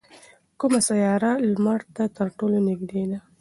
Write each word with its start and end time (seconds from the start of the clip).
کومه 0.59 0.79
سیاره 0.87 1.31
لمر 1.51 1.79
ته 1.95 2.03
تر 2.17 2.27
ټولو 2.37 2.57
نږدې 2.67 3.03
ده؟ 3.11 3.19